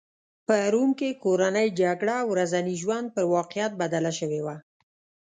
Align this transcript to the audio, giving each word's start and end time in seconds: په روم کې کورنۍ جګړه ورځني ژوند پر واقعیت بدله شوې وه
په 0.47 0.55
روم 0.73 0.91
کې 0.99 1.19
کورنۍ 1.23 1.67
جګړه 1.81 2.15
ورځني 2.31 2.75
ژوند 2.81 3.07
پر 3.15 3.23
واقعیت 3.35 3.71
بدله 3.81 4.11
شوې 4.19 4.41
وه 4.45 4.55